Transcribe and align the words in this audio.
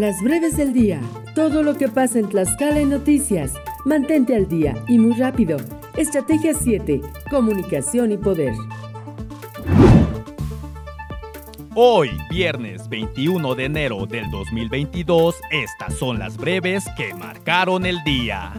Las 0.00 0.22
breves 0.22 0.58
del 0.58 0.74
día. 0.74 1.00
Todo 1.34 1.62
lo 1.62 1.78
que 1.78 1.88
pasa 1.88 2.18
en 2.18 2.28
Tlaxcala 2.28 2.80
en 2.80 2.90
noticias. 2.90 3.54
Mantente 3.86 4.36
al 4.36 4.46
día 4.46 4.74
y 4.86 4.98
muy 4.98 5.14
rápido. 5.14 5.56
Estrategia 5.96 6.52
7. 6.52 7.00
Comunicación 7.30 8.12
y 8.12 8.18
poder. 8.18 8.52
Hoy, 11.74 12.10
viernes 12.28 12.90
21 12.90 13.54
de 13.54 13.64
enero 13.64 14.04
del 14.04 14.30
2022, 14.30 15.36
estas 15.50 15.94
son 15.94 16.18
las 16.18 16.36
breves 16.36 16.84
que 16.98 17.14
marcaron 17.14 17.86
el 17.86 18.04
día. 18.04 18.52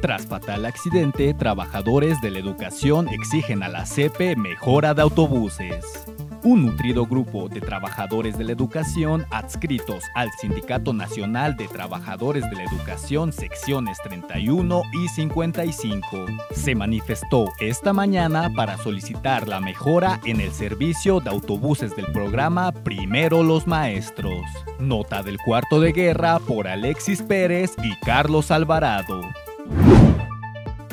Tras 0.00 0.26
fatal 0.26 0.64
accidente, 0.64 1.34
trabajadores 1.34 2.18
de 2.22 2.30
la 2.30 2.38
educación 2.38 3.06
exigen 3.08 3.62
a 3.62 3.68
la 3.68 3.84
CEPE 3.84 4.36
mejora 4.36 4.94
de 4.94 5.02
autobuses. 5.02 6.06
Un 6.42 6.64
nutrido 6.64 7.04
grupo 7.04 7.50
de 7.50 7.60
trabajadores 7.60 8.38
de 8.38 8.44
la 8.44 8.52
educación 8.52 9.26
adscritos 9.30 10.04
al 10.14 10.30
Sindicato 10.40 10.94
Nacional 10.94 11.54
de 11.54 11.68
Trabajadores 11.68 12.48
de 12.48 12.56
la 12.56 12.64
Educación 12.64 13.30
secciones 13.30 13.98
31 14.02 14.82
y 14.94 15.08
55 15.08 16.26
se 16.52 16.74
manifestó 16.74 17.52
esta 17.60 17.92
mañana 17.92 18.50
para 18.56 18.78
solicitar 18.78 19.48
la 19.48 19.60
mejora 19.60 20.18
en 20.24 20.40
el 20.40 20.50
servicio 20.52 21.20
de 21.20 21.28
autobuses 21.28 21.94
del 21.94 22.06
programa 22.06 22.72
Primero 22.72 23.42
los 23.42 23.66
Maestros. 23.66 24.40
Nota 24.78 25.22
del 25.22 25.36
cuarto 25.44 25.78
de 25.78 25.92
guerra 25.92 26.38
por 26.38 26.68
Alexis 26.68 27.20
Pérez 27.20 27.74
y 27.82 27.94
Carlos 28.00 28.50
Alvarado. 28.50 29.20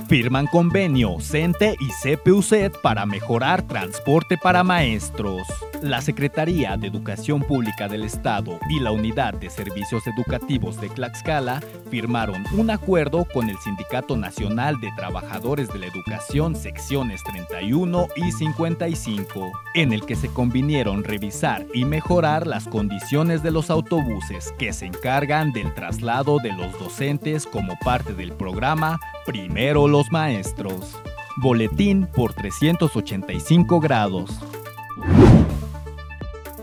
Firman 0.07 0.47
convenio 0.47 1.19
CENTE 1.19 1.75
y 1.81 1.89
CPUCET 1.91 2.79
para 2.81 3.05
mejorar 3.05 3.67
transporte 3.67 4.37
para 4.37 4.63
maestros. 4.63 5.45
La 5.81 6.01
Secretaría 6.01 6.75
de 6.75 6.87
Educación 6.87 7.41
Pública 7.41 7.87
del 7.87 8.03
Estado 8.03 8.59
y 8.67 8.79
la 8.79 8.91
Unidad 8.91 9.35
de 9.35 9.49
Servicios 9.49 10.03
Educativos 10.07 10.81
de 10.81 10.89
Tlaxcala 10.89 11.61
firmaron 11.91 12.43
un 12.57 12.71
acuerdo 12.71 13.27
con 13.31 13.47
el 13.49 13.57
Sindicato 13.59 14.17
Nacional 14.17 14.79
de 14.81 14.89
Trabajadores 14.97 15.67
de 15.67 15.79
la 15.79 15.85
Educación 15.85 16.55
secciones 16.55 17.23
31 17.23 18.07
y 18.15 18.31
55, 18.31 19.51
en 19.75 19.93
el 19.93 20.03
que 20.05 20.15
se 20.15 20.29
convinieron 20.29 21.03
revisar 21.03 21.67
y 21.73 21.85
mejorar 21.85 22.47
las 22.47 22.67
condiciones 22.67 23.43
de 23.43 23.51
los 23.51 23.69
autobuses 23.69 24.53
que 24.57 24.73
se 24.73 24.87
encargan 24.87 25.53
del 25.53 25.73
traslado 25.75 26.39
de 26.39 26.53
los 26.53 26.77
docentes 26.79 27.45
como 27.45 27.77
parte 27.79 28.13
del 28.13 28.31
programa 28.31 28.99
Primero 29.27 29.87
los 29.87 30.11
Maestros. 30.11 30.97
Boletín 31.37 32.07
por 32.07 32.33
385 32.33 33.79
grados. 33.79 34.39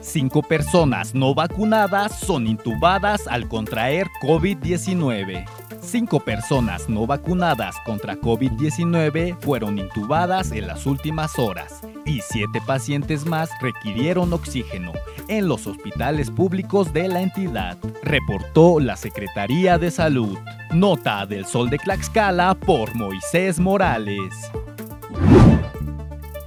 Cinco 0.05 0.43
personas 0.43 1.15
no 1.15 1.35
vacunadas 1.35 2.21
son 2.21 2.47
intubadas 2.47 3.27
al 3.27 3.49
contraer 3.49 4.07
COVID-19. 4.23 5.47
Cinco 5.81 6.21
personas 6.21 6.91
no 6.91 7.07
vacunadas 7.07 7.75
contra 7.87 8.15
COVID-19 8.15 9.39
fueron 9.41 9.79
intubadas 9.79 10.53
en 10.53 10.67
las 10.67 10.85
últimas 10.85 11.39
horas 11.39 11.81
y 12.05 12.21
siete 12.21 12.61
pacientes 12.67 13.25
más 13.25 13.49
requirieron 13.63 14.33
oxígeno 14.35 14.93
en 15.29 15.49
los 15.49 15.67
hospitales 15.67 16.31
públicos 16.31 16.93
de 16.93 17.09
la 17.09 17.23
entidad, 17.23 17.79
reportó 18.03 18.81
la 18.81 18.97
Secretaría 18.97 19.79
de 19.79 19.91
Salud. 19.91 20.37
Nota 20.71 21.25
del 21.25 21.47
Sol 21.47 21.71
de 21.71 21.79
Tlaxcala 21.79 22.55
por 22.55 22.95
Moisés 22.95 23.59
Morales 23.59 24.51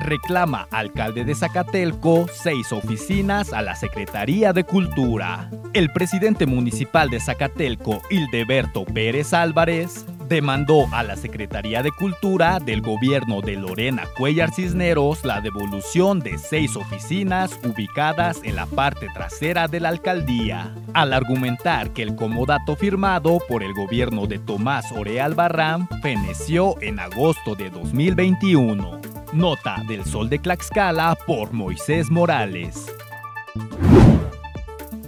reclama 0.07 0.67
alcalde 0.71 1.25
de 1.25 1.35
Zacatelco 1.35 2.27
seis 2.33 2.71
oficinas 2.71 3.53
a 3.53 3.61
la 3.61 3.75
Secretaría 3.75 4.53
de 4.53 4.63
Cultura. 4.63 5.49
El 5.73 5.91
presidente 5.91 6.45
municipal 6.45 7.09
de 7.09 7.19
Zacatelco, 7.19 8.01
Hildeberto 8.09 8.85
Pérez 8.85 9.33
Álvarez, 9.33 10.05
demandó 10.27 10.87
a 10.91 11.03
la 11.03 11.15
Secretaría 11.15 11.83
de 11.83 11.91
Cultura 11.91 12.59
del 12.59 12.81
gobierno 12.81 13.41
de 13.41 13.55
Lorena 13.55 14.03
Cuellar 14.17 14.51
Cisneros 14.51 15.23
la 15.23 15.41
devolución 15.41 16.19
de 16.19 16.37
seis 16.37 16.75
oficinas 16.75 17.59
ubicadas 17.63 18.39
en 18.43 18.55
la 18.55 18.65
parte 18.65 19.07
trasera 19.13 19.67
de 19.67 19.79
la 19.79 19.89
alcaldía, 19.89 20.73
al 20.93 21.13
argumentar 21.13 21.91
que 21.91 22.03
el 22.03 22.15
comodato 22.15 22.75
firmado 22.75 23.39
por 23.47 23.63
el 23.63 23.73
gobierno 23.73 24.27
de 24.27 24.39
Tomás 24.39 24.91
Oreal 24.91 25.35
Barram 25.35 25.87
feneció 26.01 26.75
en 26.81 26.99
agosto 26.99 27.55
de 27.55 27.69
2021. 27.69 29.16
Nota 29.37 29.83
del 29.87 30.03
Sol 30.03 30.29
de 30.29 30.39
Tlaxcala 30.39 31.15
por 31.27 31.53
Moisés 31.53 32.09
Morales. 32.09 32.87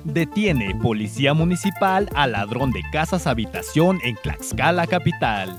Detiene 0.04 0.76
Policía 0.76 1.34
Municipal 1.34 2.08
al 2.14 2.34
ladrón 2.34 2.72
de 2.72 2.84
casas 2.92 3.26
habitación 3.26 4.00
en 4.04 4.16
Tlaxcala 4.18 4.86
capital. 4.86 5.58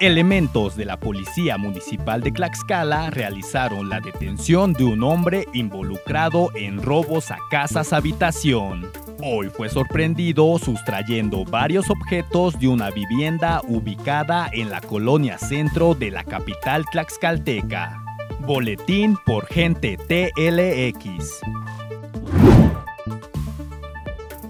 Elementos 0.00 0.76
de 0.76 0.86
la 0.86 0.98
Policía 0.98 1.58
Municipal 1.58 2.22
de 2.22 2.32
Tlaxcala 2.32 3.10
realizaron 3.10 3.90
la 3.90 4.00
detención 4.00 4.72
de 4.72 4.84
un 4.84 5.02
hombre 5.02 5.46
involucrado 5.52 6.48
en 6.54 6.82
robos 6.82 7.30
a 7.30 7.36
casas 7.50 7.92
habitación. 7.92 8.90
Hoy 9.22 9.50
fue 9.50 9.68
sorprendido 9.68 10.58
sustrayendo 10.58 11.44
varios 11.44 11.90
objetos 11.90 12.58
de 12.58 12.68
una 12.68 12.90
vivienda 12.90 13.60
ubicada 13.68 14.48
en 14.52 14.70
la 14.70 14.80
colonia 14.80 15.36
centro 15.36 15.94
de 15.94 16.10
la 16.10 16.24
capital 16.24 16.86
tlaxcalteca. 16.90 18.05
Boletín 18.46 19.16
por 19.26 19.44
Gente 19.46 19.96
TLX. 19.96 21.40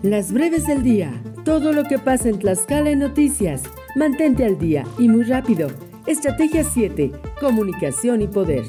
Las 0.03 0.33
breves 0.33 0.67
del 0.67 0.83
día. 0.83 1.11
Todo 1.47 1.73
lo 1.73 1.85
que 1.85 1.99
pasa 1.99 2.29
en 2.29 2.39
Tlaxcala 2.39 2.91
en 2.91 2.99
noticias. 2.99 3.63
Mantente 3.95 4.45
al 4.45 4.59
día 4.59 4.85
y 4.99 5.09
muy 5.09 5.25
rápido. 5.25 5.69
Estrategia 6.07 6.63
7. 6.63 7.11
Comunicación 7.41 8.21
y 8.21 8.27
poder. 8.27 8.65